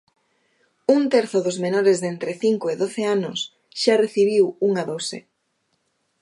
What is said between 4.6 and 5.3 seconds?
unha dose.